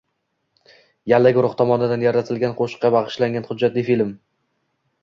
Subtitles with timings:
[1.13, 4.15] “Yalla” guruhi tomonidan yaratilgan qo‘shiqqa bag‘ishlangan hujjatli film